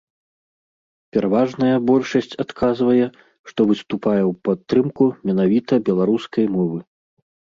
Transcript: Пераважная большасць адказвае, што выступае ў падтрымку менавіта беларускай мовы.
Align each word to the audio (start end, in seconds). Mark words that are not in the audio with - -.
Пераважная 1.15 1.73
большасць 1.89 2.33
адказвае, 2.43 3.05
што 3.51 3.67
выступае 3.71 4.17
ў 4.23 4.33
падтрымку 4.49 5.03
менавіта 5.31 5.73
беларускай 5.91 6.45
мовы. 6.57 6.79